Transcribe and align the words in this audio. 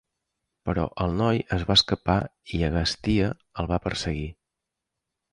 Però 0.67 0.85
el 1.03 1.11
noi 1.17 1.41
es 1.57 1.65
va 1.71 1.75
escapar 1.79 2.15
i 2.59 2.61
Agastia 2.69 3.27
el 3.65 3.69
va 3.73 3.79
perseguir. 3.85 4.25